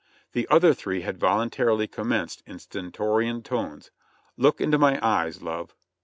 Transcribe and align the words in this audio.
The 0.33 0.47
other 0.49 0.73
three 0.73 1.01
had 1.01 1.19
voluntarilv 1.19 1.91
commenced 1.91 2.41
in 2.47 2.57
stentorian 2.57 3.43
tones, 3.43 3.91
"Look 4.35 4.59
into 4.59 4.79
my 4.79 4.97
eyes, 5.07 5.43
love." 5.43 5.75